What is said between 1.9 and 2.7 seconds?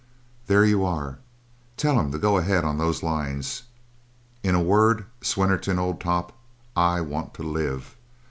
him to go ahead